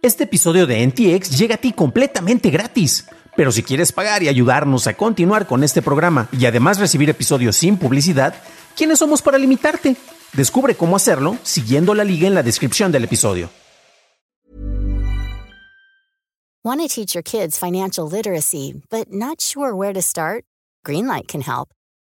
Este 0.00 0.24
episodio 0.24 0.68
de 0.68 0.86
NTX 0.86 1.36
llega 1.36 1.56
a 1.56 1.58
ti 1.58 1.72
completamente 1.72 2.50
gratis. 2.50 3.06
Pero 3.36 3.50
si 3.50 3.64
quieres 3.64 3.90
pagar 3.90 4.22
y 4.22 4.28
ayudarnos 4.28 4.86
a 4.86 4.94
continuar 4.94 5.48
con 5.48 5.64
este 5.64 5.82
programa 5.82 6.28
y 6.30 6.46
además 6.46 6.78
recibir 6.78 7.10
episodios 7.10 7.56
sin 7.56 7.76
publicidad, 7.76 8.32
¿quiénes 8.76 9.00
somos 9.00 9.22
para 9.22 9.38
limitarte? 9.38 9.96
Descubre 10.34 10.76
cómo 10.76 10.94
hacerlo 10.94 11.36
siguiendo 11.42 11.94
la 11.94 12.04
liga 12.04 12.28
en 12.28 12.34
la 12.34 12.44
descripción 12.44 12.92
del 12.92 13.04
episodio. 13.04 13.50
Want 16.64 16.80
to 16.80 16.86
teach 16.86 17.14
your 17.14 17.24
kids 17.24 17.58
financial 17.58 18.08
literacy, 18.08 18.80
but 18.90 19.10
not 19.10 19.40
sure 19.40 19.74
where 19.74 19.92
to 19.92 20.02
start? 20.02 20.44
Greenlight 20.86 21.26
can 21.26 21.40
help. 21.40 21.70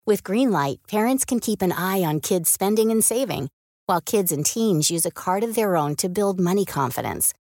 With 0.08 0.24
Greenlight, 0.24 0.78
parents 0.88 1.24
can 1.24 1.40
keep 1.40 1.62
an 1.62 1.72
eye 1.72 2.04
on 2.04 2.20
kids' 2.20 2.50
spending 2.50 2.90
and 2.90 3.04
saving, 3.04 3.50
while 3.86 4.02
kids 4.02 4.32
and 4.32 4.44
teens 4.44 4.90
use 4.90 5.06
a 5.06 5.12
card 5.12 5.44
of 5.44 5.54
their 5.54 5.76
own 5.76 5.96
to 5.98 6.10
build 6.10 6.40
money 6.40 6.66
confidence. 6.66 7.34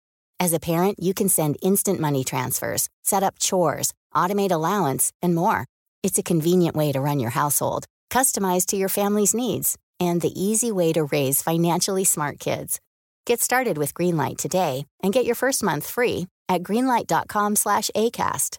As 0.43 0.53
a 0.53 0.59
parent, 0.59 0.99
you 0.99 1.15
can 1.15 1.29
send 1.29 1.57
instant 1.63 2.01
money 2.01 2.25
transfers, 2.25 2.89
set 3.05 3.23
up 3.23 3.39
chores, 3.39 3.95
automate 4.13 4.51
allowance, 4.51 5.13
and 5.23 5.37
more. 5.37 5.67
It's 6.03 6.19
a 6.19 6.25
convenient 6.25 6.75
way 6.75 6.91
to 6.91 7.01
run 7.01 7.21
your 7.21 7.31
household, 7.31 7.85
customized 8.11 8.67
to 8.71 8.77
your 8.77 8.89
family's 8.89 9.35
needs, 9.35 9.79
and 10.01 10.21
the 10.21 10.33
easy 10.35 10.73
way 10.73 10.93
to 10.95 11.05
raise 11.05 11.43
financially 11.43 12.03
smart 12.03 12.41
kids. 12.41 12.81
Get 13.25 13.41
started 13.41 13.79
with 13.79 13.95
Greenlight 13.95 14.39
today 14.39 14.87
and 15.01 15.13
get 15.13 15.25
your 15.25 15.37
first 15.37 15.63
month 15.63 15.87
free 15.87 16.27
at 16.49 16.65
greenlight.com/acast. 16.65 18.59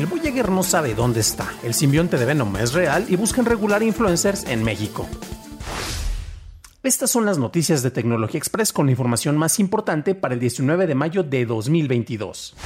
El 0.00 0.06
Voyager 0.06 0.50
no 0.50 0.62
sabe 0.62 0.94
dónde 0.94 1.20
está. 1.20 1.52
El 1.62 1.74
simbionte 1.74 2.16
de 2.16 2.24
Venom 2.24 2.56
es 2.56 2.72
real 2.72 3.04
y 3.08 3.16
buscan 3.16 3.44
regular 3.44 3.82
influencers 3.82 4.44
en 4.44 4.62
México. 4.62 5.06
Estas 6.82 7.10
son 7.10 7.26
las 7.26 7.36
noticias 7.36 7.82
de 7.82 7.90
Tecnología 7.90 8.38
Express 8.38 8.72
con 8.72 8.86
la 8.86 8.92
información 8.92 9.36
más 9.36 9.60
importante 9.60 10.14
para 10.14 10.32
el 10.32 10.40
19 10.40 10.86
de 10.86 10.94
mayo 10.94 11.22
de 11.22 11.44
2022. 11.44 12.56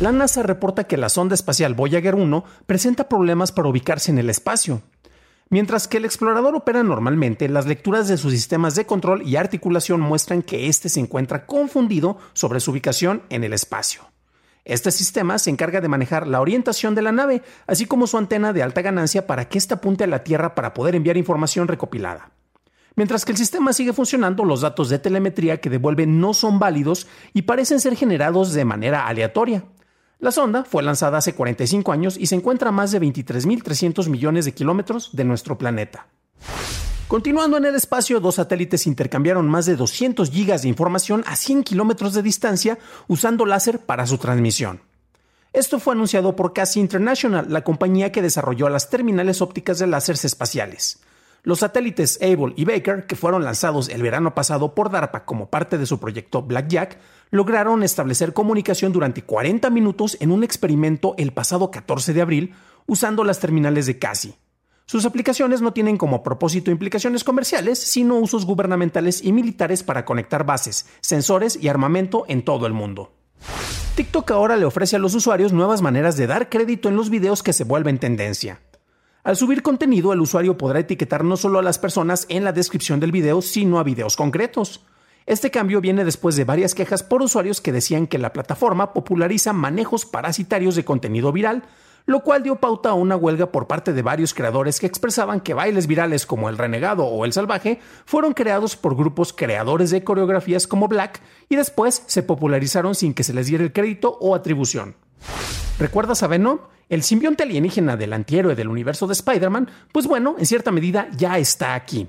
La 0.00 0.10
NASA 0.10 0.42
reporta 0.42 0.84
que 0.84 0.96
la 0.96 1.10
sonda 1.10 1.34
espacial 1.34 1.74
Voyager 1.74 2.14
1 2.14 2.44
presenta 2.64 3.10
problemas 3.10 3.52
para 3.52 3.68
ubicarse 3.68 4.10
en 4.10 4.16
el 4.16 4.30
espacio. 4.30 4.80
Mientras 5.50 5.86
que 5.86 5.98
el 5.98 6.06
explorador 6.06 6.56
opera 6.56 6.82
normalmente, 6.82 7.46
las 7.50 7.66
lecturas 7.66 8.08
de 8.08 8.16
sus 8.16 8.32
sistemas 8.32 8.74
de 8.74 8.86
control 8.86 9.20
y 9.28 9.36
articulación 9.36 10.00
muestran 10.00 10.42
que 10.42 10.68
éste 10.68 10.88
se 10.88 11.00
encuentra 11.00 11.44
confundido 11.44 12.16
sobre 12.32 12.60
su 12.60 12.70
ubicación 12.70 13.22
en 13.28 13.44
el 13.44 13.52
espacio. 13.52 14.00
Este 14.64 14.90
sistema 14.90 15.38
se 15.38 15.50
encarga 15.50 15.82
de 15.82 15.88
manejar 15.88 16.26
la 16.26 16.40
orientación 16.40 16.94
de 16.94 17.02
la 17.02 17.12
nave, 17.12 17.42
así 17.66 17.84
como 17.84 18.06
su 18.06 18.16
antena 18.16 18.54
de 18.54 18.62
alta 18.62 18.80
ganancia 18.80 19.26
para 19.26 19.46
que 19.46 19.58
ésta 19.58 19.74
apunte 19.74 20.04
a 20.04 20.06
la 20.06 20.24
Tierra 20.24 20.54
para 20.54 20.72
poder 20.72 20.94
enviar 20.94 21.18
información 21.18 21.68
recopilada. 21.68 22.30
Mientras 22.98 23.24
que 23.24 23.30
el 23.30 23.38
sistema 23.38 23.72
sigue 23.72 23.92
funcionando, 23.92 24.44
los 24.44 24.62
datos 24.62 24.88
de 24.88 24.98
telemetría 24.98 25.60
que 25.60 25.70
devuelve 25.70 26.04
no 26.04 26.34
son 26.34 26.58
válidos 26.58 27.06
y 27.32 27.42
parecen 27.42 27.78
ser 27.78 27.94
generados 27.94 28.52
de 28.54 28.64
manera 28.64 29.06
aleatoria. 29.06 29.66
La 30.18 30.32
sonda 30.32 30.64
fue 30.64 30.82
lanzada 30.82 31.18
hace 31.18 31.32
45 31.32 31.92
años 31.92 32.16
y 32.18 32.26
se 32.26 32.34
encuentra 32.34 32.70
a 32.70 32.72
más 32.72 32.90
de 32.90 33.00
23.300 33.00 34.08
millones 34.08 34.46
de 34.46 34.52
kilómetros 34.52 35.10
de 35.12 35.22
nuestro 35.22 35.56
planeta. 35.56 36.08
Continuando 37.06 37.56
en 37.56 37.66
el 37.66 37.76
espacio, 37.76 38.18
dos 38.18 38.34
satélites 38.34 38.88
intercambiaron 38.88 39.48
más 39.48 39.66
de 39.66 39.76
200 39.76 40.28
gigas 40.32 40.62
de 40.62 40.68
información 40.68 41.22
a 41.28 41.36
100 41.36 41.62
kilómetros 41.62 42.14
de 42.14 42.22
distancia 42.22 42.80
usando 43.06 43.46
láser 43.46 43.78
para 43.78 44.08
su 44.08 44.18
transmisión. 44.18 44.80
Esto 45.52 45.78
fue 45.78 45.94
anunciado 45.94 46.34
por 46.34 46.52
CASI 46.52 46.80
International, 46.80 47.46
la 47.48 47.62
compañía 47.62 48.10
que 48.10 48.22
desarrolló 48.22 48.68
las 48.68 48.90
terminales 48.90 49.40
ópticas 49.40 49.78
de 49.78 49.86
láseres 49.86 50.24
espaciales. 50.24 50.98
Los 51.42 51.60
satélites 51.60 52.18
Able 52.20 52.52
y 52.56 52.64
Baker, 52.64 53.06
que 53.06 53.16
fueron 53.16 53.44
lanzados 53.44 53.88
el 53.88 54.02
verano 54.02 54.34
pasado 54.34 54.74
por 54.74 54.90
DARPA 54.90 55.24
como 55.24 55.50
parte 55.50 55.78
de 55.78 55.86
su 55.86 56.00
proyecto 56.00 56.42
Blackjack, 56.42 56.98
lograron 57.30 57.82
establecer 57.82 58.32
comunicación 58.32 58.92
durante 58.92 59.22
40 59.22 59.70
minutos 59.70 60.16
en 60.20 60.32
un 60.32 60.44
experimento 60.44 61.14
el 61.16 61.32
pasado 61.32 61.70
14 61.70 62.12
de 62.12 62.22
abril 62.22 62.54
usando 62.86 63.22
las 63.24 63.38
terminales 63.38 63.86
de 63.86 63.98
CASI. 63.98 64.34
Sus 64.86 65.04
aplicaciones 65.04 65.60
no 65.60 65.74
tienen 65.74 65.98
como 65.98 66.22
propósito 66.22 66.70
implicaciones 66.70 67.22
comerciales, 67.22 67.78
sino 67.78 68.16
usos 68.16 68.46
gubernamentales 68.46 69.22
y 69.22 69.32
militares 69.32 69.82
para 69.82 70.06
conectar 70.06 70.46
bases, 70.46 70.86
sensores 71.02 71.58
y 71.60 71.68
armamento 71.68 72.24
en 72.26 72.42
todo 72.42 72.66
el 72.66 72.72
mundo. 72.72 73.12
TikTok 73.96 74.30
ahora 74.30 74.56
le 74.56 74.64
ofrece 74.64 74.96
a 74.96 74.98
los 74.98 75.14
usuarios 75.14 75.52
nuevas 75.52 75.82
maneras 75.82 76.16
de 76.16 76.26
dar 76.26 76.48
crédito 76.48 76.88
en 76.88 76.96
los 76.96 77.10
videos 77.10 77.42
que 77.42 77.52
se 77.52 77.64
vuelven 77.64 77.98
tendencia. 77.98 78.60
Al 79.24 79.36
subir 79.36 79.62
contenido, 79.62 80.12
el 80.12 80.20
usuario 80.20 80.56
podrá 80.56 80.78
etiquetar 80.78 81.24
no 81.24 81.36
solo 81.36 81.58
a 81.58 81.62
las 81.62 81.78
personas 81.78 82.24
en 82.28 82.44
la 82.44 82.52
descripción 82.52 83.00
del 83.00 83.12
video, 83.12 83.42
sino 83.42 83.78
a 83.78 83.82
videos 83.82 84.16
concretos. 84.16 84.84
Este 85.26 85.50
cambio 85.50 85.80
viene 85.80 86.04
después 86.04 86.36
de 86.36 86.44
varias 86.44 86.74
quejas 86.74 87.02
por 87.02 87.20
usuarios 87.20 87.60
que 87.60 87.72
decían 87.72 88.06
que 88.06 88.16
la 88.16 88.32
plataforma 88.32 88.94
populariza 88.94 89.52
manejos 89.52 90.06
parasitarios 90.06 90.76
de 90.76 90.84
contenido 90.84 91.32
viral, 91.32 91.64
lo 92.06 92.20
cual 92.20 92.42
dio 92.42 92.56
pauta 92.56 92.90
a 92.90 92.94
una 92.94 93.16
huelga 93.16 93.52
por 93.52 93.66
parte 93.66 93.92
de 93.92 94.00
varios 94.00 94.32
creadores 94.32 94.80
que 94.80 94.86
expresaban 94.86 95.40
que 95.40 95.52
bailes 95.52 95.86
virales 95.86 96.24
como 96.24 96.48
el 96.48 96.56
renegado 96.56 97.04
o 97.04 97.26
el 97.26 97.34
salvaje 97.34 97.80
fueron 98.06 98.32
creados 98.32 98.76
por 98.76 98.96
grupos 98.96 99.34
creadores 99.34 99.90
de 99.90 100.04
coreografías 100.04 100.66
como 100.66 100.88
Black 100.88 101.20
y 101.50 101.56
después 101.56 102.04
se 102.06 102.22
popularizaron 102.22 102.94
sin 102.94 103.12
que 103.12 103.24
se 103.24 103.34
les 103.34 103.48
diera 103.48 103.64
el 103.64 103.74
crédito 103.74 104.16
o 104.22 104.34
atribución. 104.34 104.94
¿Recuerdas 105.78 106.22
a 106.22 106.28
Venom? 106.28 106.60
El 106.88 107.02
simbionte 107.02 107.42
alienígena 107.42 107.98
del 107.98 108.14
antihéroe 108.14 108.54
del 108.54 108.68
universo 108.68 109.06
de 109.06 109.12
Spider-Man, 109.12 109.68
pues 109.92 110.06
bueno, 110.06 110.36
en 110.38 110.46
cierta 110.46 110.70
medida 110.70 111.08
ya 111.14 111.36
está 111.36 111.74
aquí. 111.74 112.08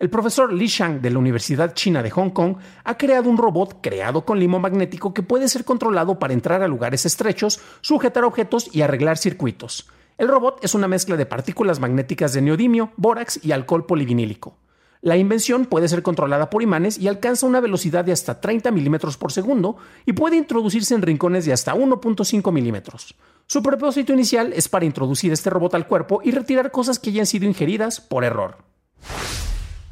El 0.00 0.10
profesor 0.10 0.52
Li 0.52 0.66
Shang 0.66 1.00
de 1.00 1.10
la 1.10 1.20
Universidad 1.20 1.74
China 1.74 2.02
de 2.02 2.10
Hong 2.10 2.30
Kong 2.30 2.56
ha 2.82 2.98
creado 2.98 3.30
un 3.30 3.38
robot 3.38 3.78
creado 3.80 4.24
con 4.24 4.40
limo 4.40 4.58
magnético 4.58 5.14
que 5.14 5.22
puede 5.22 5.48
ser 5.48 5.64
controlado 5.64 6.18
para 6.18 6.34
entrar 6.34 6.62
a 6.62 6.68
lugares 6.68 7.06
estrechos, 7.06 7.60
sujetar 7.82 8.24
objetos 8.24 8.68
y 8.72 8.82
arreglar 8.82 9.16
circuitos. 9.16 9.88
El 10.18 10.26
robot 10.26 10.58
es 10.64 10.74
una 10.74 10.88
mezcla 10.88 11.16
de 11.16 11.26
partículas 11.26 11.78
magnéticas 11.78 12.32
de 12.32 12.42
neodimio, 12.42 12.90
bórax 12.96 13.38
y 13.44 13.52
alcohol 13.52 13.86
polivinílico. 13.86 14.56
La 15.06 15.16
invención 15.16 15.66
puede 15.66 15.86
ser 15.86 16.02
controlada 16.02 16.50
por 16.50 16.64
imanes 16.64 16.98
y 16.98 17.06
alcanza 17.06 17.46
una 17.46 17.60
velocidad 17.60 18.04
de 18.04 18.10
hasta 18.10 18.40
30 18.40 18.72
milímetros 18.72 19.16
por 19.16 19.30
segundo 19.30 19.76
y 20.04 20.14
puede 20.14 20.34
introducirse 20.34 20.96
en 20.96 21.02
rincones 21.02 21.44
de 21.44 21.52
hasta 21.52 21.76
1.5 21.76 22.50
milímetros. 22.50 23.14
Su 23.46 23.62
propósito 23.62 24.12
inicial 24.12 24.52
es 24.52 24.68
para 24.68 24.84
introducir 24.84 25.32
este 25.32 25.48
robot 25.48 25.74
al 25.74 25.86
cuerpo 25.86 26.22
y 26.24 26.32
retirar 26.32 26.72
cosas 26.72 26.98
que 26.98 27.10
hayan 27.10 27.24
sido 27.24 27.46
ingeridas 27.46 28.00
por 28.00 28.24
error. 28.24 28.56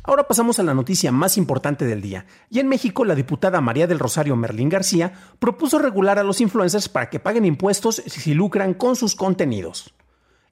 Ahora 0.02 0.26
pasamos 0.26 0.58
a 0.58 0.64
la 0.64 0.74
noticia 0.74 1.12
más 1.12 1.38
importante 1.38 1.84
del 1.84 2.02
día. 2.02 2.26
Y 2.50 2.58
en 2.58 2.66
México, 2.66 3.04
la 3.04 3.14
diputada 3.14 3.60
María 3.60 3.86
del 3.86 4.00
Rosario 4.00 4.34
Merlín 4.34 4.68
García 4.68 5.12
propuso 5.38 5.78
regular 5.78 6.18
a 6.18 6.24
los 6.24 6.40
influencers 6.40 6.88
para 6.88 7.08
que 7.08 7.20
paguen 7.20 7.44
impuestos 7.44 8.02
si 8.04 8.34
lucran 8.34 8.74
con 8.74 8.96
sus 8.96 9.14
contenidos. 9.14 9.94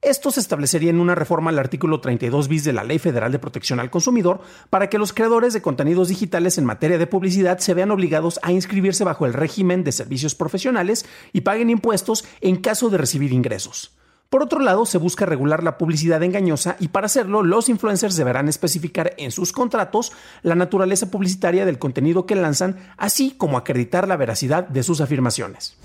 Esto 0.03 0.31
se 0.31 0.41
establecería 0.41 0.89
en 0.89 0.99
una 0.99 1.15
reforma 1.15 1.49
al 1.49 1.59
artículo 1.59 2.01
32 2.01 2.49
bis 2.49 2.65
de 2.65 2.73
la 2.73 2.83
Ley 2.83 2.99
Federal 2.99 3.31
de 3.31 3.39
Protección 3.39 3.79
al 3.79 3.89
Consumidor 3.89 4.41
para 4.69 4.89
que 4.89 4.97
los 4.97 5.13
creadores 5.13 5.53
de 5.53 5.61
contenidos 5.61 6.09
digitales 6.09 6.57
en 6.57 6.65
materia 6.65 6.97
de 6.97 7.07
publicidad 7.07 7.59
se 7.59 7.73
vean 7.73 7.89
obligados 7.89 8.37
a 8.43 8.51
inscribirse 8.51 9.05
bajo 9.05 9.25
el 9.25 9.31
régimen 9.31 9.85
de 9.85 9.93
servicios 9.93 10.35
profesionales 10.35 11.05
y 11.31 11.41
paguen 11.41 11.69
impuestos 11.69 12.25
en 12.41 12.57
caso 12.57 12.89
de 12.89 12.97
recibir 12.97 13.31
ingresos. 13.31 13.93
Por 14.29 14.43
otro 14.43 14.59
lado, 14.59 14.85
se 14.85 14.97
busca 14.97 15.25
regular 15.25 15.63
la 15.63 15.77
publicidad 15.77 16.21
engañosa 16.21 16.75
y 16.81 16.89
para 16.89 17.05
hacerlo 17.05 17.41
los 17.41 17.69
influencers 17.69 18.17
deberán 18.17 18.49
especificar 18.49 19.13
en 19.17 19.31
sus 19.31 19.53
contratos 19.53 20.11
la 20.41 20.55
naturaleza 20.55 21.11
publicitaria 21.11 21.65
del 21.65 21.79
contenido 21.79 22.25
que 22.25 22.35
lanzan, 22.35 22.77
así 22.97 23.35
como 23.37 23.57
acreditar 23.57 24.09
la 24.09 24.17
veracidad 24.17 24.67
de 24.67 24.83
sus 24.83 24.99
afirmaciones. 24.99 25.77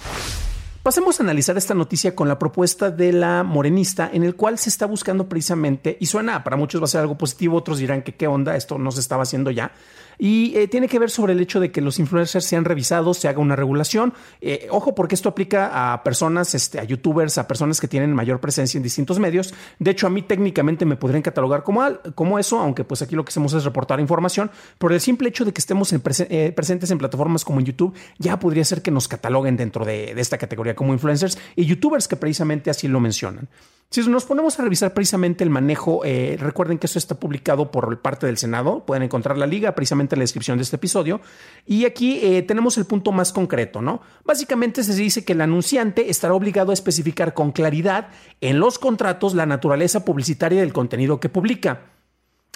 Pasemos 0.88 1.20
a 1.20 1.22
analizar 1.22 1.54
esta 1.58 1.74
noticia 1.74 2.14
con 2.14 2.28
la 2.28 2.38
propuesta 2.38 2.90
de 2.90 3.12
la 3.12 3.42
morenista, 3.42 4.08
en 4.10 4.22
el 4.22 4.36
cual 4.36 4.56
se 4.56 4.70
está 4.70 4.86
buscando 4.86 5.28
precisamente, 5.28 5.98
y 6.00 6.06
suena, 6.06 6.42
para 6.42 6.56
muchos 6.56 6.80
va 6.80 6.86
a 6.86 6.88
ser 6.88 7.02
algo 7.02 7.18
positivo, 7.18 7.58
otros 7.58 7.76
dirán 7.76 8.00
que 8.00 8.14
qué 8.14 8.26
onda, 8.26 8.56
esto 8.56 8.78
no 8.78 8.90
se 8.90 9.00
estaba 9.00 9.24
haciendo 9.24 9.50
ya, 9.50 9.70
y 10.18 10.56
eh, 10.56 10.66
tiene 10.66 10.88
que 10.88 10.98
ver 10.98 11.10
sobre 11.10 11.32
el 11.32 11.40
hecho 11.40 11.60
de 11.60 11.70
que 11.70 11.80
los 11.80 11.98
influencers 11.98 12.44
sean 12.44 12.64
revisados, 12.64 13.18
se 13.18 13.28
haga 13.28 13.38
una 13.38 13.54
regulación. 13.54 14.12
Eh, 14.40 14.66
ojo, 14.70 14.94
porque 14.94 15.14
esto 15.14 15.28
aplica 15.28 15.92
a 15.92 16.02
personas, 16.02 16.54
este, 16.54 16.80
a 16.80 16.84
youtubers, 16.84 17.38
a 17.38 17.46
personas 17.46 17.80
que 17.80 17.86
tienen 17.86 18.12
mayor 18.12 18.40
presencia 18.40 18.78
en 18.78 18.82
distintos 18.82 19.20
medios. 19.20 19.54
De 19.78 19.92
hecho, 19.92 20.06
a 20.06 20.10
mí 20.10 20.22
técnicamente 20.22 20.84
me 20.84 20.96
podrían 20.96 21.22
catalogar 21.22 21.62
como, 21.62 21.82
como 22.14 22.38
eso, 22.38 22.58
aunque 22.58 22.82
pues 22.82 23.00
aquí 23.00 23.14
lo 23.14 23.24
que 23.24 23.30
hacemos 23.30 23.52
es 23.52 23.64
reportar 23.64 24.00
información. 24.00 24.50
Por 24.78 24.92
el 24.92 25.00
simple 25.00 25.28
hecho 25.28 25.44
de 25.44 25.52
que 25.52 25.60
estemos 25.60 25.92
eh, 25.92 26.52
presentes 26.54 26.90
en 26.90 26.98
plataformas 26.98 27.44
como 27.44 27.60
en 27.60 27.66
YouTube, 27.66 27.94
ya 28.18 28.40
podría 28.40 28.64
ser 28.64 28.82
que 28.82 28.90
nos 28.90 29.06
cataloguen 29.06 29.56
dentro 29.56 29.84
de, 29.84 30.14
de 30.14 30.20
esta 30.20 30.36
categoría 30.36 30.74
como 30.78 30.92
influencers 30.92 31.36
y 31.56 31.66
youtubers 31.66 32.06
que 32.06 32.16
precisamente 32.16 32.70
así 32.70 32.86
lo 32.86 33.00
mencionan. 33.00 33.48
Si 33.90 34.06
nos 34.06 34.26
ponemos 34.26 34.58
a 34.58 34.62
revisar 34.62 34.92
precisamente 34.92 35.42
el 35.42 35.48
manejo, 35.48 36.04
eh, 36.04 36.36
recuerden 36.38 36.76
que 36.76 36.86
eso 36.86 36.98
está 36.98 37.18
publicado 37.18 37.70
por 37.70 38.02
parte 38.02 38.26
del 38.26 38.36
Senado, 38.36 38.84
pueden 38.84 39.02
encontrar 39.02 39.38
la 39.38 39.46
liga 39.46 39.74
precisamente 39.74 40.14
en 40.14 40.18
la 40.18 40.24
descripción 40.24 40.58
de 40.58 40.64
este 40.64 40.76
episodio. 40.76 41.22
Y 41.64 41.86
aquí 41.86 42.20
eh, 42.22 42.42
tenemos 42.42 42.76
el 42.76 42.84
punto 42.84 43.12
más 43.12 43.32
concreto, 43.32 43.80
¿no? 43.80 44.02
Básicamente 44.26 44.84
se 44.84 44.94
dice 44.94 45.24
que 45.24 45.32
el 45.32 45.40
anunciante 45.40 46.10
estará 46.10 46.34
obligado 46.34 46.70
a 46.70 46.74
especificar 46.74 47.32
con 47.32 47.50
claridad 47.50 48.08
en 48.42 48.60
los 48.60 48.78
contratos 48.78 49.34
la 49.34 49.46
naturaleza 49.46 50.04
publicitaria 50.04 50.60
del 50.60 50.74
contenido 50.74 51.18
que 51.18 51.30
publica. 51.30 51.80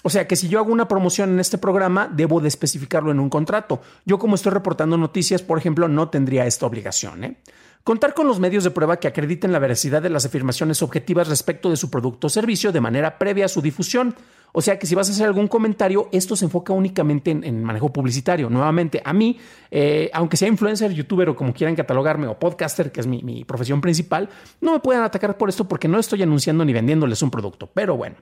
O 0.02 0.10
sea 0.10 0.26
que 0.26 0.36
si 0.36 0.48
yo 0.48 0.58
hago 0.58 0.70
una 0.70 0.88
promoción 0.88 1.30
en 1.30 1.40
este 1.40 1.56
programa, 1.56 2.10
debo 2.12 2.40
de 2.40 2.48
especificarlo 2.48 3.10
en 3.10 3.20
un 3.20 3.30
contrato. 3.30 3.80
Yo 4.04 4.18
como 4.18 4.34
estoy 4.34 4.52
reportando 4.52 4.98
noticias, 4.98 5.40
por 5.40 5.56
ejemplo, 5.56 5.88
no 5.88 6.10
tendría 6.10 6.44
esta 6.44 6.66
obligación. 6.66 7.24
¿eh? 7.24 7.36
Contar 7.84 8.14
con 8.14 8.28
los 8.28 8.38
medios 8.38 8.62
de 8.62 8.70
prueba 8.70 8.98
que 8.98 9.08
acrediten 9.08 9.50
la 9.50 9.58
veracidad 9.58 10.00
de 10.00 10.10
las 10.10 10.24
afirmaciones 10.24 10.82
objetivas 10.82 11.28
respecto 11.28 11.68
de 11.68 11.76
su 11.76 11.90
producto 11.90 12.28
o 12.28 12.30
servicio 12.30 12.70
de 12.70 12.80
manera 12.80 13.18
previa 13.18 13.46
a 13.46 13.48
su 13.48 13.60
difusión. 13.60 14.14
O 14.52 14.62
sea 14.62 14.78
que 14.78 14.86
si 14.86 14.94
vas 14.94 15.08
a 15.08 15.12
hacer 15.12 15.26
algún 15.26 15.48
comentario, 15.48 16.08
esto 16.12 16.36
se 16.36 16.44
enfoca 16.44 16.72
únicamente 16.72 17.32
en, 17.32 17.64
manejo 17.64 17.92
publicitario. 17.92 18.48
Nuevamente, 18.50 19.02
a 19.04 19.12
mí, 19.12 19.36
eh, 19.70 20.10
aunque 20.12 20.36
sea 20.36 20.46
influencer, 20.46 20.92
youtuber 20.92 21.30
o 21.30 21.34
como 21.34 21.52
quieran 21.52 21.74
catalogarme, 21.74 22.28
o 22.28 22.38
podcaster, 22.38 22.92
que 22.92 23.00
es 23.00 23.06
mi, 23.06 23.22
mi 23.22 23.44
profesión 23.44 23.80
principal, 23.80 24.28
no 24.60 24.74
me 24.74 24.78
pueden 24.78 25.02
atacar 25.02 25.36
por 25.36 25.48
esto 25.48 25.66
porque 25.66 25.88
no 25.88 25.98
estoy 25.98 26.22
anunciando 26.22 26.64
ni 26.64 26.72
vendiéndoles 26.72 27.20
un 27.22 27.30
producto. 27.30 27.68
Pero 27.72 27.96
bueno. 27.96 28.16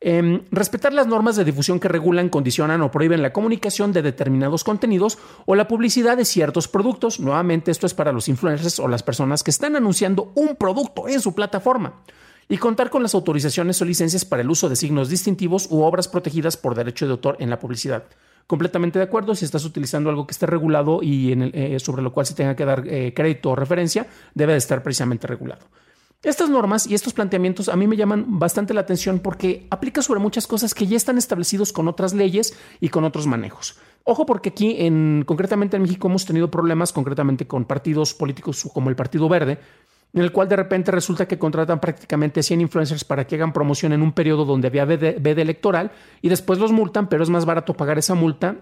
Em, 0.00 0.42
respetar 0.50 0.92
las 0.92 1.06
normas 1.06 1.36
de 1.36 1.44
difusión 1.44 1.80
que 1.80 1.88
regulan, 1.88 2.28
condicionan 2.28 2.82
o 2.82 2.90
prohíben 2.90 3.22
la 3.22 3.32
comunicación 3.32 3.92
de 3.92 4.02
determinados 4.02 4.64
contenidos 4.64 5.18
o 5.46 5.54
la 5.54 5.68
publicidad 5.68 6.16
de 6.16 6.24
ciertos 6.24 6.68
productos. 6.68 7.20
Nuevamente, 7.20 7.70
esto 7.70 7.86
es 7.86 7.94
para 7.94 8.12
los 8.12 8.28
influencers 8.28 8.78
o 8.80 8.88
las 8.88 9.02
personas 9.02 9.42
que 9.42 9.50
están 9.50 9.76
anunciando 9.76 10.32
un 10.34 10.56
producto 10.56 11.08
en 11.08 11.20
su 11.20 11.34
plataforma 11.34 11.94
y 12.48 12.58
contar 12.58 12.90
con 12.90 13.02
las 13.02 13.14
autorizaciones 13.14 13.80
o 13.80 13.84
licencias 13.84 14.24
para 14.24 14.42
el 14.42 14.50
uso 14.50 14.68
de 14.68 14.76
signos 14.76 15.08
distintivos 15.08 15.68
u 15.70 15.82
obras 15.82 16.08
protegidas 16.08 16.56
por 16.56 16.74
derecho 16.74 17.06
de 17.06 17.12
autor 17.12 17.36
en 17.38 17.48
la 17.48 17.58
publicidad. 17.58 18.04
Completamente 18.46 18.98
de 18.98 19.06
acuerdo, 19.06 19.34
si 19.34 19.46
estás 19.46 19.64
utilizando 19.64 20.10
algo 20.10 20.26
que 20.26 20.32
esté 20.32 20.44
regulado 20.44 21.00
y 21.02 21.32
eh, 21.32 21.78
sobre 21.80 22.02
lo 22.02 22.12
cual 22.12 22.26
se 22.26 22.34
tenga 22.34 22.54
que 22.54 22.66
dar 22.66 22.84
eh, 22.86 23.14
crédito 23.14 23.50
o 23.50 23.56
referencia, 23.56 24.06
debe 24.34 24.52
de 24.52 24.58
estar 24.58 24.82
precisamente 24.82 25.26
regulado. 25.26 25.64
Estas 26.24 26.48
normas 26.48 26.86
y 26.86 26.94
estos 26.94 27.12
planteamientos 27.12 27.68
a 27.68 27.76
mí 27.76 27.86
me 27.86 27.96
llaman 27.96 28.38
bastante 28.38 28.72
la 28.72 28.80
atención 28.80 29.18
porque 29.18 29.66
aplica 29.70 30.00
sobre 30.00 30.20
muchas 30.20 30.46
cosas 30.46 30.72
que 30.72 30.86
ya 30.86 30.96
están 30.96 31.18
establecidos 31.18 31.70
con 31.70 31.86
otras 31.86 32.14
leyes 32.14 32.58
y 32.80 32.88
con 32.88 33.04
otros 33.04 33.26
manejos. 33.26 33.78
Ojo 34.04 34.24
porque 34.24 34.48
aquí, 34.48 34.76
en, 34.78 35.24
concretamente 35.26 35.76
en 35.76 35.82
México, 35.82 36.08
hemos 36.08 36.24
tenido 36.24 36.50
problemas 36.50 36.94
concretamente 36.94 37.46
con 37.46 37.66
partidos 37.66 38.14
políticos 38.14 38.66
como 38.72 38.88
el 38.88 38.96
Partido 38.96 39.28
Verde, 39.28 39.58
en 40.14 40.22
el 40.22 40.32
cual 40.32 40.48
de 40.48 40.56
repente 40.56 40.90
resulta 40.90 41.28
que 41.28 41.38
contratan 41.38 41.78
prácticamente 41.78 42.42
100 42.42 42.62
influencers 42.62 43.04
para 43.04 43.26
que 43.26 43.34
hagan 43.34 43.52
promoción 43.52 43.92
en 43.92 44.00
un 44.00 44.12
periodo 44.12 44.46
donde 44.46 44.68
había 44.68 44.86
veda 44.86 45.42
electoral 45.42 45.92
y 46.22 46.30
después 46.30 46.58
los 46.58 46.72
multan, 46.72 47.08
pero 47.08 47.22
es 47.22 47.28
más 47.28 47.44
barato 47.44 47.74
pagar 47.74 47.98
esa 47.98 48.14
multa 48.14 48.56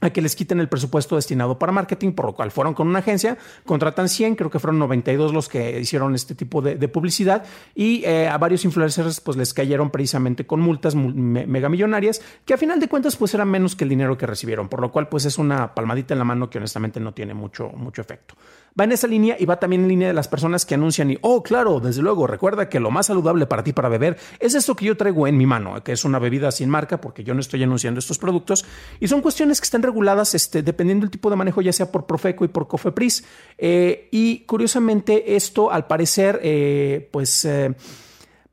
a 0.00 0.10
que 0.10 0.22
les 0.22 0.34
quiten 0.34 0.60
el 0.60 0.68
presupuesto 0.68 1.16
destinado 1.16 1.58
para 1.58 1.72
marketing, 1.72 2.12
por 2.12 2.26
lo 2.26 2.34
cual 2.34 2.50
fueron 2.50 2.74
con 2.74 2.88
una 2.88 3.00
agencia, 3.00 3.36
contratan 3.64 4.08
100, 4.08 4.36
creo 4.36 4.50
que 4.50 4.58
fueron 4.58 4.78
92 4.78 5.32
los 5.32 5.48
que 5.48 5.80
hicieron 5.80 6.14
este 6.14 6.34
tipo 6.34 6.62
de, 6.62 6.76
publicidad 6.88 7.44
y 7.74 8.04
eh, 8.04 8.26
a 8.26 8.36
varios 8.38 8.64
influencers 8.64 9.20
pues 9.20 9.36
les 9.36 9.54
cayeron 9.54 9.90
precisamente 9.90 10.46
con 10.46 10.60
multas 10.60 10.94
megamillonarias 10.96 12.20
que 12.44 12.54
a 12.54 12.58
final 12.58 12.80
de 12.80 12.88
cuentas 12.88 13.16
pues 13.16 13.32
eran 13.34 13.48
menos 13.48 13.76
que 13.76 13.84
el 13.84 13.90
dinero 13.90 14.18
que 14.18 14.26
recibieron, 14.26 14.68
por 14.68 14.80
lo 14.80 14.90
cual 14.90 15.08
pues 15.08 15.24
es 15.24 15.38
una 15.38 15.74
palmadita 15.74 16.14
en 16.14 16.18
la 16.18 16.24
mano 16.24 16.50
que 16.50 16.58
honestamente 16.58 16.98
no 16.98 17.14
tiene 17.14 17.34
mucho, 17.34 17.68
mucho 17.68 18.00
efecto 18.00 18.34
va 18.78 18.84
en 18.84 18.92
esa 18.92 19.06
línea 19.06 19.36
y 19.38 19.44
va 19.44 19.58
también 19.58 19.82
en 19.82 19.88
línea 19.88 20.08
de 20.08 20.14
las 20.14 20.28
personas 20.28 20.64
que 20.64 20.74
anuncian 20.74 21.10
y, 21.10 21.18
oh, 21.22 21.42
claro, 21.42 21.80
desde 21.80 22.02
luego, 22.02 22.26
recuerda 22.26 22.68
que 22.68 22.80
lo 22.80 22.90
más 22.90 23.06
saludable 23.06 23.46
para 23.46 23.64
ti 23.64 23.72
para 23.72 23.88
beber 23.88 24.18
es 24.38 24.54
esto 24.54 24.76
que 24.76 24.86
yo 24.86 24.96
traigo 24.96 25.26
en 25.26 25.36
mi 25.36 25.46
mano, 25.46 25.82
que 25.82 25.92
es 25.92 26.04
una 26.04 26.18
bebida 26.18 26.50
sin 26.50 26.68
marca, 26.68 27.00
porque 27.00 27.24
yo 27.24 27.34
no 27.34 27.40
estoy 27.40 27.62
anunciando 27.62 27.98
estos 27.98 28.18
productos, 28.18 28.64
y 29.00 29.08
son 29.08 29.20
cuestiones 29.20 29.60
que 29.60 29.64
están 29.64 29.82
reguladas 29.82 30.34
este, 30.34 30.62
dependiendo 30.62 31.04
del 31.04 31.10
tipo 31.10 31.30
de 31.30 31.36
manejo, 31.36 31.62
ya 31.62 31.72
sea 31.72 31.90
por 31.90 32.06
Profeco 32.06 32.44
y 32.44 32.48
por 32.48 32.68
Cofepris. 32.68 33.24
Eh, 33.58 34.08
y 34.10 34.40
curiosamente, 34.40 35.36
esto 35.36 35.70
al 35.70 35.86
parecer, 35.86 36.40
eh, 36.42 37.08
pues... 37.10 37.44
Eh, 37.44 37.74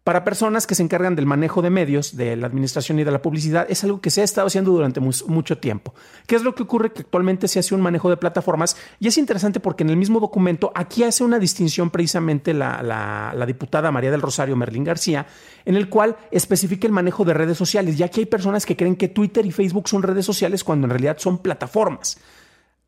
para 0.08 0.24
personas 0.24 0.66
que 0.66 0.74
se 0.74 0.84
encargan 0.84 1.18
del 1.18 1.26
manejo 1.26 1.62
de 1.62 1.70
medios, 1.70 2.16
de 2.16 2.38
la 2.38 2.48
administración 2.48 2.98
y 2.98 3.04
de 3.04 3.12
la 3.12 3.22
publicidad, 3.22 3.66
es 3.70 3.84
algo 3.84 4.00
que 4.00 4.10
se 4.10 4.22
ha 4.22 4.24
estado 4.24 4.48
haciendo 4.48 4.72
durante 4.72 5.02
mucho 5.02 5.58
tiempo. 5.58 5.94
¿Qué 6.26 6.38
es 6.38 6.44
lo 6.44 6.56
que 6.56 6.64
ocurre? 6.64 6.94
Que 6.94 7.02
actualmente 7.02 7.50
se 7.50 7.60
hace 7.60 7.76
un 7.76 7.82
manejo 7.82 8.10
de 8.10 8.16
plataformas 8.16 8.78
y 9.02 9.10
es 9.10 9.18
interesante 9.18 9.60
porque 9.60 9.84
en 9.84 9.90
el 9.90 9.98
mismo 9.98 10.22
documento 10.22 10.72
aquí 10.74 11.04
hace 11.04 11.26
una 11.26 11.40
distinción 11.40 11.90
precisamente 11.90 12.54
la, 12.54 13.44
diputada 13.46 13.92
María 13.92 14.10
del 14.10 14.22
Rosario 14.22 14.56
Merlín 14.56 14.86
García, 14.86 15.28
en 15.66 15.76
el 15.76 15.90
cual 15.90 16.16
especifica 16.32 16.88
el 16.88 16.94
manejo 16.94 17.26
de 17.26 17.34
redes 17.34 17.58
sociales, 17.58 17.98
ya 17.98 18.08
que 18.08 18.22
hay 18.22 18.28
personas 18.28 18.66
que 18.66 18.78
creen 18.78 18.96
que 18.96 19.10
Twitter 19.10 19.46
y 19.46 19.52
Facebook 19.52 19.90
son 19.90 20.04
redes 20.04 20.26
sociales 20.26 20.64
cuando 20.64 20.88
en 20.88 20.92
realidad 20.92 21.18
son 21.20 21.40
plataformas 21.40 22.18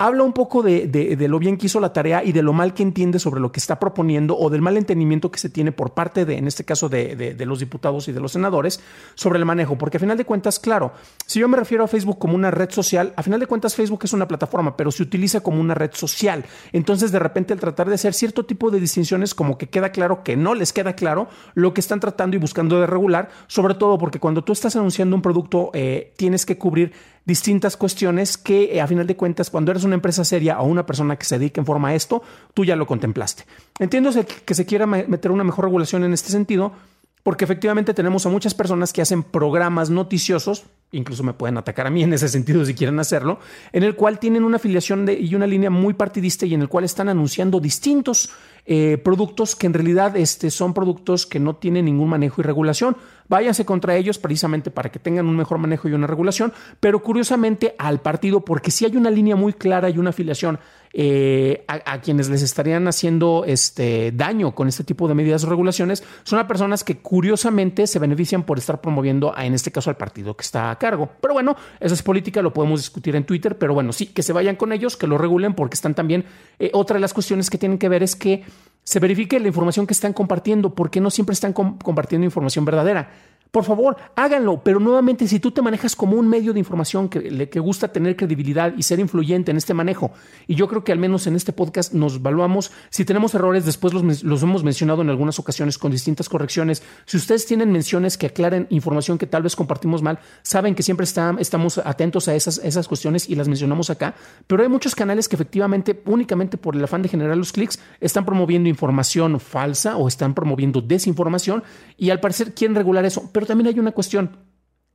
habla 0.01 0.23
un 0.23 0.31
poco 0.31 0.63
de, 0.63 1.17
lo 1.27 1.39
bien 1.39 1.57
que 1.57 1.65
hizo 1.65 1.81
la 1.81 1.91
tarea 1.91 2.23
y 2.23 2.31
de 2.31 2.41
lo 2.41 2.53
mal 2.53 2.73
que 2.73 2.83
entiende 2.83 3.19
sobre 3.19 3.41
lo 3.41 3.51
que 3.51 3.59
está 3.59 3.79
proponiendo 3.81 4.37
o 4.37 4.49
del 4.49 4.61
mal 4.61 4.77
entendimiento 4.77 5.29
que 5.29 5.39
se 5.39 5.49
tiene 5.49 5.73
por 5.73 5.93
parte 5.93 6.23
de, 6.23 6.37
en 6.37 6.47
este 6.47 6.63
caso, 6.63 6.87
de, 6.87 7.35
los 7.45 7.59
diputados 7.59 8.07
y 8.07 8.13
de 8.13 8.21
los 8.21 8.31
senadores 8.31 8.79
sobre 9.15 9.39
el 9.39 9.45
manejo. 9.45 9.77
Porque 9.77 9.97
a 9.97 9.99
final 9.99 10.17
de 10.17 10.23
cuentas, 10.23 10.57
claro, 10.57 10.93
si 11.25 11.41
yo 11.41 11.49
me 11.49 11.57
refiero 11.57 11.83
a 11.83 11.87
Facebook 11.89 12.17
como 12.17 12.35
una 12.35 12.49
red 12.49 12.71
social, 12.71 13.11
a 13.17 13.23
final 13.23 13.41
de 13.41 13.47
cuentas 13.47 13.75
Facebook 13.75 13.99
es 14.05 14.13
una 14.13 14.25
plataforma, 14.25 14.77
pero 14.77 14.89
se 14.89 15.03
utiliza 15.03 15.41
como 15.41 15.59
una 15.59 15.73
red 15.73 15.91
social. 15.91 16.45
Entonces, 16.71 17.11
de 17.11 17.19
repente, 17.19 17.51
al 17.51 17.59
tratar 17.59 17.89
de 17.89 17.95
hacer 17.95 18.13
cierto 18.13 18.45
tipo 18.45 18.71
de 18.71 18.79
distinciones, 18.79 19.35
como 19.35 19.57
que 19.57 19.67
queda 19.67 19.91
claro 19.91 20.23
que 20.23 20.37
no 20.37 20.55
les 20.55 20.71
queda 20.71 20.93
claro 20.93 21.27
lo 21.55 21.73
que 21.73 21.81
están 21.81 21.99
tratando 21.99 22.37
y 22.37 22.39
buscando 22.39 22.79
de 22.79 22.87
regular, 22.87 23.29
sobre 23.47 23.73
todo 23.73 23.97
porque 23.97 24.21
cuando 24.21 24.45
tú 24.45 24.53
estás 24.53 24.77
anunciando 24.77 25.13
un 25.17 25.21
producto, 25.21 25.71
eh, 25.73 26.13
tienes 26.15 26.45
que 26.45 26.57
cubrir 26.57 26.93
distintas 27.29 27.77
cuestiones 27.77 28.39
que 28.39 28.75
eh, 28.75 28.81
a 28.81 28.87
final 28.87 29.05
de 29.05 29.15
cuentas 29.15 29.51
cuando 29.51 29.69
eres 29.69 29.83
una 29.83 29.93
empresa 29.93 30.25
seria 30.25 30.59
o 30.59 30.65
una 30.65 30.87
persona 30.87 31.15
que 31.15 31.25
se 31.25 31.37
dedica 31.37 31.61
en 31.61 31.65
forma 31.65 31.89
a 31.89 31.95
esto, 31.95 32.23
tú 32.55 32.65
ya 32.65 32.75
lo 32.75 32.87
contemplaste. 32.87 33.45
Entiendo 33.77 34.09
que 34.45 34.55
se 34.55 34.65
quiera 34.65 34.87
meter 34.87 35.29
una 35.29 35.43
mejor 35.43 35.65
regulación 35.65 36.03
en 36.03 36.11
este 36.11 36.31
sentido, 36.31 36.73
porque 37.21 37.45
efectivamente 37.45 37.93
tenemos 37.93 38.25
a 38.25 38.29
muchas 38.29 38.55
personas 38.55 38.93
que 38.93 39.03
hacen 39.03 39.21
programas 39.21 39.91
noticiosos, 39.91 40.63
incluso 40.91 41.23
me 41.23 41.33
pueden 41.33 41.57
atacar 41.57 41.87
a 41.87 41.89
mí 41.89 42.03
en 42.03 42.13
ese 42.13 42.27
sentido 42.27 42.65
si 42.65 42.73
quieren 42.73 42.99
hacerlo, 42.99 43.39
en 43.71 43.83
el 43.83 43.95
cual 43.95 44.19
tienen 44.19 44.43
una 44.43 44.57
afiliación 44.57 45.07
y 45.09 45.35
una 45.35 45.47
línea 45.47 45.69
muy 45.69 45.93
partidista 45.93 46.45
y 46.45 46.53
en 46.53 46.61
el 46.61 46.69
cual 46.69 46.85
están 46.85 47.09
anunciando 47.09 47.59
distintos 47.59 48.31
eh, 48.65 48.97
productos 49.03 49.55
que 49.55 49.67
en 49.67 49.73
realidad 49.73 50.15
este, 50.17 50.51
son 50.51 50.73
productos 50.73 51.25
que 51.25 51.39
no 51.39 51.55
tienen 51.55 51.85
ningún 51.85 52.09
manejo 52.09 52.41
y 52.41 52.43
regulación. 52.43 52.97
Váyanse 53.27 53.65
contra 53.65 53.95
ellos 53.95 54.17
precisamente 54.17 54.71
para 54.71 54.91
que 54.91 54.99
tengan 54.99 55.27
un 55.27 55.35
mejor 55.35 55.57
manejo 55.59 55.87
y 55.87 55.93
una 55.93 56.07
regulación, 56.07 56.53
pero 56.79 57.01
curiosamente 57.01 57.75
al 57.77 58.01
partido, 58.01 58.41
porque 58.41 58.71
si 58.71 58.85
hay 58.85 58.95
una 58.95 59.11
línea 59.11 59.35
muy 59.35 59.53
clara 59.53 59.89
y 59.89 59.97
una 59.97 60.09
afiliación 60.09 60.59
eh, 60.91 61.65
a, 61.67 62.01
quienes 62.01 62.29
les 62.29 62.41
estarían 62.41 62.87
haciendo 62.87 63.43
este 63.45 64.11
daño 64.11 64.55
con 64.55 64.67
este 64.67 64.83
tipo 64.83 65.07
de 65.07 65.13
medidas 65.13 65.43
o 65.43 65.49
regulaciones, 65.49 66.03
son 66.23 66.39
a 66.39 66.47
personas 66.47 66.83
que 66.83 66.97
curiosamente 66.97 67.85
se 67.85 67.99
benefician 67.99 68.43
por 68.43 68.57
estar 68.57 68.81
promoviendo, 68.81 69.31
a, 69.35 69.45
en 69.45 69.53
este 69.53 69.71
caso, 69.71 69.91
al 69.91 69.97
partido 69.97 70.35
que 70.35 70.41
está 70.41 70.75
cargo. 70.79 71.09
Pero 71.21 71.33
bueno, 71.33 71.55
eso 71.79 71.93
es 71.93 72.01
política, 72.01 72.41
lo 72.41 72.53
podemos 72.53 72.79
discutir 72.79 73.15
en 73.15 73.25
Twitter, 73.25 73.57
pero 73.57 73.73
bueno, 73.73 73.93
sí, 73.93 74.07
que 74.07 74.23
se 74.23 74.33
vayan 74.33 74.55
con 74.55 74.71
ellos, 74.71 74.97
que 74.97 75.05
lo 75.05 75.17
regulen, 75.17 75.53
porque 75.53 75.75
están 75.75 75.93
también. 75.93 76.25
Eh, 76.57 76.71
otra 76.73 76.95
de 76.95 77.01
las 77.01 77.13
cuestiones 77.13 77.49
que 77.49 77.57
tienen 77.57 77.77
que 77.77 77.89
ver 77.89 78.01
es 78.01 78.15
que 78.15 78.43
se 78.83 78.99
verifique 78.99 79.39
la 79.39 79.47
información 79.47 79.85
que 79.85 79.93
están 79.93 80.13
compartiendo, 80.13 80.73
porque 80.73 80.99
no 80.99 81.11
siempre 81.11 81.33
están 81.33 81.53
compartiendo 81.53 82.25
información 82.25 82.65
verdadera. 82.65 83.11
Por 83.51 83.63
favor, 83.63 83.97
háganlo, 84.15 84.61
pero 84.63 84.79
nuevamente 84.79 85.27
si 85.27 85.39
tú 85.39 85.51
te 85.51 85.63
manejas 85.63 85.95
como 85.95 86.17
un 86.17 86.27
medio 86.27 86.53
de 86.53 86.59
información 86.59 87.09
que 87.09 87.49
que 87.49 87.59
gusta 87.59 87.91
tener 87.91 88.15
credibilidad 88.15 88.73
y 88.77 88.83
ser 88.83 88.99
influyente 88.99 89.51
en 89.51 89.57
este 89.57 89.73
manejo, 89.73 90.11
y 90.47 90.55
yo 90.55 90.67
creo 90.67 90.83
que 90.83 90.91
al 90.91 90.99
menos 90.99 91.25
en 91.27 91.35
este 91.35 91.53
podcast 91.53 91.93
nos 91.93 92.17
evaluamos, 92.17 92.71
si 92.89 93.05
tenemos 93.05 93.33
errores, 93.33 93.65
después 93.65 93.93
los, 93.93 94.43
hemos 94.43 94.63
mencionado 94.63 95.01
en 95.01 95.09
algunas 95.09 95.39
ocasiones 95.39 95.77
con 95.77 95.91
distintas 95.91 96.29
correcciones, 96.29 96.83
si 97.05 97.17
ustedes 97.17 97.45
tienen 97.45 97.71
menciones 97.71 98.17
que 98.17 98.27
aclaren 98.27 98.67
información 98.69 99.17
que 99.17 99.27
tal 99.27 99.43
vez 99.43 99.55
compartimos 99.55 100.01
mal, 100.01 100.19
saben 100.41 100.75
que 100.75 100.83
siempre 100.83 101.05
estamos 101.05 101.77
atentos 101.79 102.27
a 102.27 102.35
esas, 102.35 102.59
esas 102.59 102.87
cuestiones 102.87 103.29
y 103.29 103.35
las 103.35 103.47
mencionamos 103.47 103.89
acá, 103.89 104.15
pero 104.47 104.63
hay 104.63 104.69
muchos 104.69 104.95
canales 104.95 105.27
que 105.27 105.35
efectivamente, 105.35 106.01
únicamente 106.05 106.57
por 106.57 106.75
el 106.75 106.83
afán 106.83 107.01
de 107.01 107.09
generar 107.09 107.35
los 107.37 107.51
clics, 107.51 107.79
están 107.99 108.25
promoviendo 108.25 108.69
información 108.69 109.39
falsa 109.39 109.97
o 109.97 110.07
están 110.07 110.33
promoviendo 110.33 110.81
desinformación 110.81 111.63
y 111.97 112.09
al 112.11 112.19
parecer 112.19 112.53
quieren 112.53 112.75
regular 112.75 113.05
eso 113.05 113.31
también 113.45 113.67
hay 113.67 113.79
una 113.79 113.91
cuestión. 113.91 114.37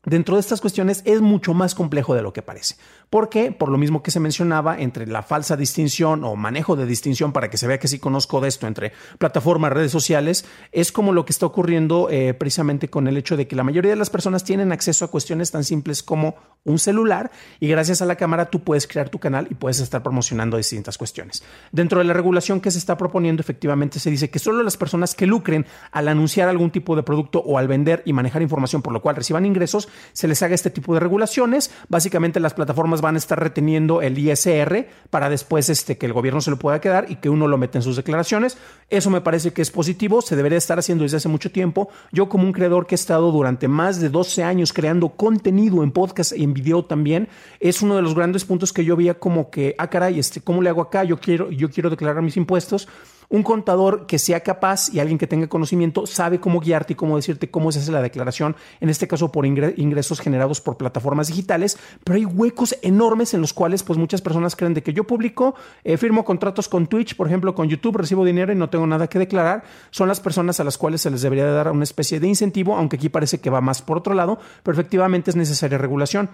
Dentro 0.05 0.37
de 0.37 0.41
estas 0.41 0.61
cuestiones 0.61 1.03
es 1.05 1.21
mucho 1.21 1.55
más 1.55 1.75
complejo 1.75 2.15
de 2.15 2.23
lo 2.23 2.33
que 2.33 2.43
parece. 2.43 2.77
¿Por 3.11 3.29
qué? 3.29 3.53
Por 3.53 3.71
lo 3.71 3.79
mismo 3.79 4.03
que 4.03 4.11
se 4.11 4.21
mencionaba 4.21 4.79
entre 4.79 5.07
la 5.07 5.23
falsa 5.23 5.57
distinción 5.57 6.25
o 6.25 6.37
manejo 6.37 6.77
de 6.77 6.87
distinción 6.87 7.33
para 7.33 7.49
que 7.49 7.57
se 7.57 7.67
vea 7.67 7.79
que 7.79 7.89
sí 7.89 7.99
conozco 7.99 8.41
de 8.41 8.49
esto 8.49 8.67
entre 8.67 8.93
plataformas, 9.19 9.73
redes 9.73 9.93
sociales, 9.93 10.45
es 10.73 10.93
como 10.93 11.13
lo 11.13 11.25
que 11.25 11.33
está 11.33 11.47
ocurriendo 11.47 12.09
eh, 12.11 12.35
precisamente 12.35 12.89
con 12.89 13.09
el 13.09 13.17
hecho 13.17 13.37
de 13.37 13.47
que 13.47 13.57
la 13.57 13.65
mayoría 13.65 13.93
de 13.93 13.97
las 13.97 14.11
personas 14.11 14.45
tienen 14.45 14.73
acceso 14.73 15.05
a 15.05 15.11
cuestiones 15.11 15.51
tan 15.51 15.65
simples 15.65 16.03
como 16.03 16.35
un 16.65 16.79
celular 16.79 17.31
y 17.61 17.69
gracias 17.69 18.01
a 18.03 18.07
la 18.07 18.17
cámara 18.17 18.51
tú 18.51 18.65
puedes 18.65 18.87
crear 18.87 19.11
tu 19.11 19.19
canal 19.19 19.47
y 19.51 19.55
puedes 19.55 19.81
estar 19.81 20.03
promocionando 20.03 20.57
distintas 20.57 20.99
cuestiones. 20.99 21.45
Dentro 21.73 21.99
de 21.99 22.05
la 22.05 22.15
regulación 22.15 22.61
que 22.61 22.71
se 22.71 22.79
está 22.79 22.97
proponiendo, 22.97 23.41
efectivamente 23.41 23.99
se 24.01 24.11
dice 24.11 24.31
que 24.31 24.39
solo 24.39 24.63
las 24.63 24.77
personas 24.77 25.15
que 25.15 25.27
lucren 25.27 25.67
al 25.93 26.09
anunciar 26.09 26.49
algún 26.49 26.71
tipo 26.71 26.97
de 26.97 27.03
producto 27.03 27.41
o 27.41 27.59
al 27.59 27.69
vender 27.69 28.03
y 28.07 28.13
manejar 28.13 28.43
información 28.43 28.83
por 28.83 28.93
lo 28.93 29.03
cual 29.03 29.17
reciban 29.17 29.47
ingresos 29.47 29.89
se 30.13 30.29
les 30.29 30.43
haga 30.43 30.55
este 30.55 30.71
tipo 30.71 30.95
de 30.95 31.01
regulaciones. 31.01 31.71
Básicamente 31.89 32.41
las 32.41 32.55
plataformas 32.55 33.01
van 33.01 33.15
a 33.15 33.19
estar 33.19 33.39
reteniendo 33.39 34.03
el 34.03 34.19
ISR 34.19 34.87
para 35.11 35.29
después 35.29 35.69
este, 35.69 35.99
que 35.99 36.07
el 36.07 36.13
gobierno 36.13 36.41
se 36.41 36.51
lo 36.51 36.59
pueda 36.59 36.81
quedar 36.81 37.07
y 37.09 37.17
que 37.17 37.29
uno 37.29 37.49
lo 37.49 37.59
meta 37.59 37.79
en 37.79 37.83
sus 37.83 37.97
declaraciones. 37.97 38.57
Eso 38.91 39.11
me 39.11 39.21
parece 39.21 39.53
que 39.53 39.63
es 39.63 39.71
positivo, 39.71 40.23
se 40.23 40.37
debería 40.37 40.59
estar 40.59 40.79
haciendo 40.79 41.05
desde 41.05 41.19
hace 41.19 41.29
mucho 41.29 41.51
tiempo. 41.51 41.89
Yo 42.13 42.29
como 42.29 42.45
un 42.45 42.53
creador 42.53 42.87
que 42.87 42.95
he 42.95 42.97
estado 42.97 43.33
durante 43.33 43.69
más 43.69 44.01
de 44.01 44.09
12 44.09 44.43
años 44.43 44.73
creando 44.73 45.11
contenido 45.11 45.83
en 45.83 45.91
podcast 45.91 46.33
y 46.37 46.45
en 46.45 46.55
video 46.55 46.85
también, 46.85 47.29
es 47.61 47.83
uno 47.83 47.97
de 47.97 48.03
los 48.03 48.15
grandes 48.15 48.45
puntos 48.45 48.73
que 48.73 48.85
yo 48.85 48.97
veía 48.97 49.15
como 49.15 49.51
que, 49.51 49.75
ah, 49.79 49.89
caray, 49.89 50.19
este, 50.19 50.41
¿cómo 50.41 50.63
le 50.63 50.71
hago 50.71 50.83
acá? 50.83 51.05
Yo 51.05 51.19
quiero, 51.19 51.51
yo 51.51 51.71
quiero 51.71 51.91
declarar 51.91 52.23
mis 52.23 52.37
impuestos 52.37 52.89
un 53.29 53.43
contador 53.43 54.07
que 54.07 54.19
sea 54.19 54.41
capaz 54.41 54.93
y 54.93 55.01
alguien 55.01 55.19
que 55.19 55.27
tenga 55.27 55.49
conocimiento 55.49 56.07
sabe 56.07 56.41
cómo 56.41 56.61
guiarte 56.61 56.93
y 56.93 56.97
cómo 56.97 57.17
decirte 57.17 57.51
cómo 57.51 57.73
se 57.73 57.81
hace 57.81 57.93
la 57.93 58.03
declaración, 58.03 58.57
en 58.81 58.89
este 58.89 59.09
caso 59.09 59.33
por 59.33 59.47
ingresos 59.47 60.21
generados 60.21 60.61
por 60.61 60.77
plataformas 60.77 61.29
digitales, 61.29 61.79
pero 62.05 62.17
hay 62.17 62.25
huecos 62.25 62.77
enormes 62.83 63.35
en 63.35 63.41
los 63.41 63.53
cuales 63.53 63.83
pues 63.83 63.99
muchas 63.99 64.23
personas 64.23 64.57
creen 64.57 64.75
de 64.75 64.83
que 64.83 64.93
yo 64.93 65.05
publico, 65.05 65.55
eh, 65.85 65.97
firmo 65.97 66.25
contratos 66.25 66.69
con 66.69 66.87
Twitch, 66.87 67.17
por 67.17 67.27
ejemplo, 67.27 67.55
con 67.55 67.69
YouTube, 67.69 67.97
recibo 67.97 68.25
dinero 68.25 68.53
y 68.53 68.57
no 68.57 68.71
tengo 68.71 68.87
nada 68.87 69.07
que 69.07 69.19
declarar, 69.19 69.65
son 69.91 70.09
las 70.09 70.21
personas 70.21 70.61
a 70.61 70.65
las 70.65 70.79
cuales 70.79 71.01
se 71.01 71.11
les 71.11 71.23
debería 71.23 71.47
dar 71.47 71.71
una 71.71 71.85
especie 71.85 72.21
de 72.21 72.29
incentivo, 72.29 72.77
aunque 72.77 72.97
aquí 72.97 73.09
parece 73.09 73.41
que 73.41 73.51
va 73.51 73.61
más 73.61 73.83
por 73.83 73.99
otro 73.99 74.15
lado, 74.15 74.39
pero 74.63 74.75
efectivamente 74.75 75.31
es 75.31 75.37
necesaria 75.37 75.79
regulación. 75.79 76.31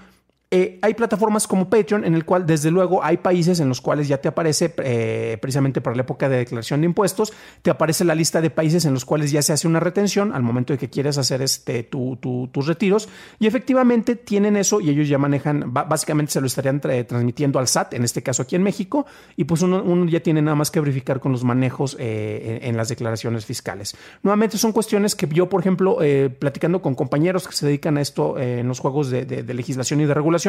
Eh, 0.53 0.81
hay 0.83 0.95
plataformas 0.95 1.47
como 1.47 1.71
Patreon 1.71 2.05
en 2.05 2.17
el 2.17 2.25
cual 2.25 2.45
desde 2.45 2.73
luego 2.73 3.05
hay 3.05 3.19
países 3.19 3.61
en 3.61 3.69
los 3.69 3.81
cuales 3.81 4.09
ya 4.09 4.21
te 4.21 4.27
aparece 4.27 4.75
eh, 4.79 5.39
precisamente 5.41 5.81
para 5.81 5.95
la 5.95 6.03
época 6.03 6.29
de 6.29 6.39
declaración 6.39 6.81
de 6.81 6.87
impuestos, 6.87 7.33
te 7.63 7.71
aparece 7.71 8.05
la 8.05 8.17
lista 8.17 8.41
de 8.41 8.51
países 8.51 8.85
en 8.85 8.93
los 8.93 9.05
cuales 9.05 9.31
ya 9.31 9.43
se 9.43 9.53
hace 9.53 9.69
una 9.69 9.79
retención 9.79 10.33
al 10.35 10.43
momento 10.43 10.73
de 10.73 10.79
que 10.81 10.91
quieres 10.91 11.19
hacer 11.19 11.41
este, 11.41 11.85
tus 11.85 12.67
retiros 12.67 13.09
y 13.39 13.47
efectivamente 13.47 14.17
tienen 14.17 14.57
eso 14.57 14.81
y 14.81 14.91
ellos 14.91 15.09
ya 15.09 15.19
manejan, 15.19 15.73
básicamente 15.73 16.33
se 16.33 16.41
lo 16.41 16.49
estarían 16.49 16.81
transmitiendo 16.81 17.61
al 17.61 17.69
SAT, 17.69 17.95
en 17.95 18.03
este 18.03 18.25
caso 18.25 18.43
aquí 18.43 18.57
en 18.57 18.65
México, 18.65 19.07
y 19.37 19.45
pues 19.45 19.63
uno, 19.63 20.05
ya 20.07 20.19
tiene 20.19 20.43
nada 20.43 20.57
más 20.57 20.73
que 20.73 20.81
verificar 20.81 21.21
con 21.21 21.31
los 21.31 21.45
manejos 21.45 21.97
eh, 22.01 22.59
en, 22.63 22.77
las 22.77 22.89
declaraciones 22.89 23.47
fiscales. 23.47 23.97
Nuevamente 24.25 24.59
son 24.59 24.73
cuestiones 24.73 25.15
que 25.15 25.29
yo, 25.29 25.49
por 25.49 25.61
ejemplo, 25.61 25.99
platicando 26.41 26.83
con 26.83 26.97
compañeros 26.97 27.47
que 27.47 27.55
se 27.55 27.67
dedican 27.67 27.99
a 27.99 28.01
esto 28.01 28.37
en 28.37 28.67
los 28.67 28.81
juegos 28.81 29.11
de 29.11 29.55
legislación 29.55 30.01
y 30.01 30.07
de 30.07 30.15
regulación, 30.15 30.40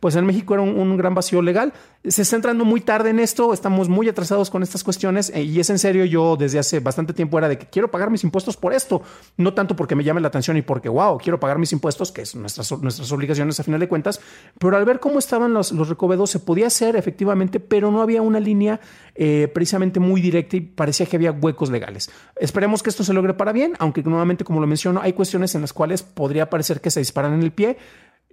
pues 0.00 0.16
en 0.16 0.26
México 0.26 0.54
era 0.54 0.62
un, 0.62 0.96
gran 0.96 1.14
vacío 1.14 1.42
legal. 1.42 1.72
Se 2.04 2.22
está 2.22 2.36
entrando 2.36 2.64
muy 2.64 2.80
tarde 2.80 3.10
en 3.10 3.18
esto, 3.18 3.52
estamos 3.52 3.88
muy 3.88 4.08
atrasados 4.08 4.50
con 4.50 4.62
estas 4.62 4.84
cuestiones 4.84 5.30
eh, 5.34 5.42
y 5.42 5.60
es 5.60 5.70
en 5.70 5.78
serio, 5.78 6.04
yo 6.04 6.36
desde 6.36 6.58
hace 6.58 6.80
bastante 6.80 7.12
tiempo 7.12 7.38
era 7.38 7.48
de 7.48 7.58
que 7.58 7.66
quiero 7.66 7.90
pagar 7.90 8.10
mis 8.10 8.24
impuestos 8.24 8.56
por 8.56 8.72
esto, 8.72 9.02
no 9.36 9.54
tanto 9.54 9.76
porque 9.76 9.94
me 9.94 10.04
llame 10.04 10.20
la 10.20 10.28
atención 10.28 10.56
y 10.56 10.62
porque, 10.62 10.88
wow, 10.88 11.18
quiero 11.18 11.38
pagar 11.40 11.58
mis 11.58 11.72
impuestos, 11.72 12.12
que 12.12 12.22
es 12.22 12.34
nuestras, 12.34 12.70
nuestras 12.80 13.10
obligaciones 13.12 13.58
a 13.60 13.64
final 13.64 13.80
de 13.80 13.88
cuentas, 13.88 14.20
pero 14.58 14.76
al 14.76 14.84
ver 14.84 15.00
cómo 15.00 15.18
estaban 15.18 15.52
los, 15.52 15.72
los 15.72 15.88
recobedos 15.88 16.30
se 16.30 16.38
podía 16.38 16.66
hacer 16.68 16.96
efectivamente, 16.96 17.60
pero 17.60 17.90
no 17.90 18.02
había 18.02 18.22
una 18.22 18.40
línea 18.40 18.80
eh, 19.20 19.48
precisamente 19.52 19.98
muy 20.00 20.20
directa 20.20 20.56
y 20.56 20.60
parecía 20.60 21.06
que 21.06 21.16
había 21.16 21.32
huecos 21.32 21.70
legales. 21.70 22.08
Esperemos 22.36 22.82
que 22.82 22.90
esto 22.90 23.02
se 23.02 23.12
logre 23.12 23.34
para 23.34 23.52
bien, 23.52 23.74
aunque 23.78 24.02
nuevamente, 24.02 24.44
como 24.44 24.60
lo 24.60 24.66
menciono, 24.66 25.00
hay 25.02 25.12
cuestiones 25.12 25.54
en 25.54 25.62
las 25.62 25.72
cuales 25.72 26.02
podría 26.02 26.48
parecer 26.50 26.80
que 26.80 26.90
se 26.90 27.00
disparan 27.00 27.34
en 27.34 27.42
el 27.42 27.50
pie 27.50 27.78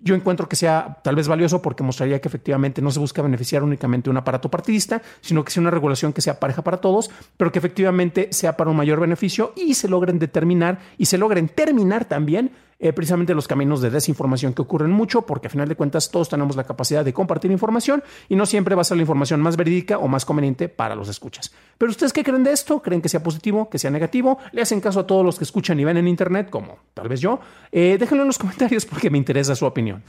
yo 0.02 0.16
encuentro 0.16 0.48
que 0.48 0.56
sea 0.56 1.00
tal 1.04 1.16
vez 1.16 1.28
valioso 1.28 1.62
porque 1.62 1.84
mostraría 1.84 2.20
que 2.20 2.28
efectivamente 2.28 2.82
no 2.82 2.92
se 2.92 3.00
busca 3.00 3.22
beneficiar 3.22 3.64
únicamente 3.64 4.10
un 4.10 4.18
aparato 4.18 4.50
partidista, 4.50 5.02
sino 5.22 5.44
que 5.44 5.52
sea 5.52 5.62
una 5.62 5.72
regulación 5.72 6.14
que 6.14 6.22
sea 6.22 6.40
pareja 6.40 6.64
para 6.64 6.78
todos, 6.78 7.10
pero 7.38 7.52
que 7.52 7.60
efectivamente 7.60 8.30
sea 8.32 8.58
para 8.58 8.70
un 8.70 8.78
mayor 8.78 9.00
beneficio 9.00 9.54
y 9.56 9.74
se 9.74 9.88
logren 9.88 10.20
determinar 10.20 10.80
y 10.98 11.06
se 11.06 11.18
logren 11.18 11.48
terminar 11.48 12.06
también 12.06 12.52
eh, 12.80 12.94
precisamente 12.94 13.34
los 13.34 13.48
caminos 13.48 13.82
de 13.82 13.90
desinformación 13.90 14.54
que 14.54 14.62
ocurren 14.62 14.92
mucho, 14.92 15.22
porque 15.24 15.48
a 15.48 15.50
final 15.50 15.68
de 15.70 15.76
cuentas 15.76 16.12
todos 16.12 16.30
tenemos 16.30 16.56
la 16.56 16.64
capacidad 16.64 17.06
de 17.06 17.14
compartir 17.14 17.52
información 17.52 18.04
y 18.28 18.36
no 18.36 18.46
siempre 18.46 18.76
va 18.76 18.82
a 18.82 18.86
ser 18.86 18.98
la 18.98 19.04
información 19.04 19.42
más 19.42 19.56
verídica 19.58 19.98
o 19.98 20.08
más 20.08 20.26
conveniente 20.26 20.68
para 20.68 20.96
los 20.96 21.08
escuchas. 21.08 21.54
Pero 21.78 21.92
ustedes 21.92 22.14
qué 22.14 22.24
creen 22.24 22.44
de 22.44 22.52
esto? 22.52 22.82
¿Creen 22.82 23.02
que 23.02 23.10
sea 23.10 23.24
positivo, 23.24 23.70
que 23.70 23.80
sea 23.80 23.92
negativo? 23.92 24.40
¿Le 24.52 24.62
hacen 24.62 24.82
caso 24.82 25.00
a 25.00 25.08
todos 25.08 25.26
los 25.26 25.38
que 25.38 25.44
escuchan 25.44 25.80
y 25.80 25.86
ven 25.86 25.98
en 25.98 26.08
internet, 26.08 26.50
como 26.50 26.80
tal 26.94 27.08
vez 27.08 27.22
yo? 27.22 27.40
Eh, 27.72 27.98
déjenlo 28.00 28.24
en 28.24 28.28
los 28.28 28.38
comentarios 28.38 28.86
porque 28.86 29.10
me 29.10 29.18
interesa 29.18 29.56
su 29.56 29.66
opinión. 29.66 30.04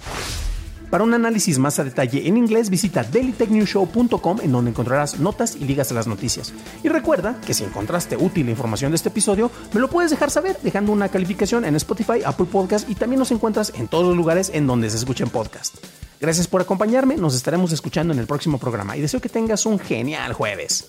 Para 0.90 1.02
un 1.02 1.14
análisis 1.14 1.58
más 1.58 1.78
a 1.78 1.84
detalle 1.84 2.28
en 2.28 2.36
inglés, 2.36 2.70
visita 2.70 3.02
dailytechnewshow.com 3.02 4.38
en 4.42 4.52
donde 4.52 4.70
encontrarás 4.70 5.18
notas 5.18 5.56
y 5.56 5.64
ligas 5.64 5.90
a 5.90 5.94
las 5.94 6.06
noticias. 6.06 6.52
Y 6.84 6.88
recuerda 6.88 7.40
que 7.44 7.54
si 7.54 7.64
encontraste 7.64 8.16
útil 8.16 8.46
la 8.46 8.52
información 8.52 8.92
de 8.92 8.96
este 8.96 9.08
episodio, 9.08 9.50
me 9.72 9.80
lo 9.80 9.90
puedes 9.90 10.10
dejar 10.10 10.30
saber 10.30 10.56
dejando 10.62 10.92
una 10.92 11.08
calificación 11.08 11.64
en 11.64 11.74
Spotify, 11.76 12.22
Apple 12.24 12.46
Podcast 12.46 12.88
y 12.88 12.94
también 12.94 13.18
nos 13.18 13.32
encuentras 13.32 13.72
en 13.74 13.88
todos 13.88 14.06
los 14.06 14.16
lugares 14.16 14.50
en 14.54 14.66
donde 14.66 14.88
se 14.88 14.96
escuchen 14.96 15.28
podcasts. 15.28 15.80
Gracias 16.20 16.46
por 16.46 16.60
acompañarme, 16.60 17.16
nos 17.16 17.34
estaremos 17.34 17.72
escuchando 17.72 18.14
en 18.14 18.20
el 18.20 18.26
próximo 18.26 18.58
programa 18.58 18.96
y 18.96 19.00
deseo 19.00 19.20
que 19.20 19.28
tengas 19.28 19.66
un 19.66 19.78
genial 19.78 20.32
jueves. 20.32 20.88